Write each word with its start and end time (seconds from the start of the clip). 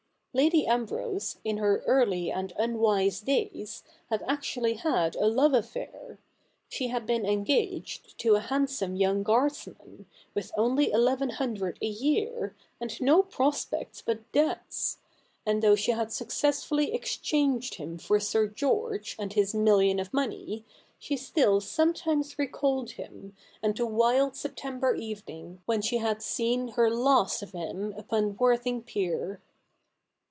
Lady 0.33 0.65
Ambrose, 0.65 1.35
in 1.43 1.57
her 1.57 1.83
early 1.85 2.31
and 2.31 2.53
unwise 2.57 3.19
days, 3.19 3.83
had 4.09 4.23
actually 4.25 4.75
had 4.75 5.13
a 5.17 5.25
love 5.25 5.53
affair. 5.53 6.19
She 6.69 6.87
had 6.87 7.05
been 7.05 7.25
engaged 7.25 8.17
to 8.19 8.35
a 8.35 8.39
handsome 8.39 8.95
young 8.95 9.23
Guardsman, 9.23 10.05
with 10.33 10.53
only 10.55 10.89
eleven 10.89 11.31
hundred 11.31 11.77
a 11.81 11.85
year, 11.87 12.55
and 12.79 13.01
no 13.01 13.21
prospects 13.23 14.01
but 14.01 14.31
debts; 14.31 14.99
and 15.45 15.61
though 15.61 15.75
she 15.75 15.91
had 15.91 16.13
successfully 16.13 16.93
exchanged 16.93 17.75
him 17.75 17.97
for 17.97 18.17
Sir 18.17 18.47
(ieorge 18.47 19.17
and 19.19 19.33
his 19.33 19.53
million 19.53 19.99
of 19.99 20.13
money, 20.13 20.63
she 20.97 21.17
still 21.17 21.59
sometimes 21.59 22.39
recalled 22.39 22.91
him, 22.91 23.35
and 23.61 23.75
the 23.75 23.85
wild 23.85 24.37
Si?ptember 24.37 24.97
evening 24.97 25.59
when 25.65 25.81
she 25.81 25.97
had 25.97 26.21
seen 26.21 26.69
her 26.69 26.89
last 26.89 27.43
of 27.43 27.51
him 27.51 27.93
upon 27.97 28.37
Worthing 28.37 28.81
pier. 28.83 29.41